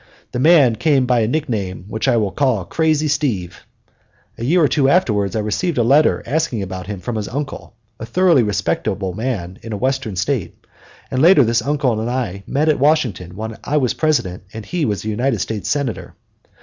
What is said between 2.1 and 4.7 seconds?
will call "Crazy Steve"; a year or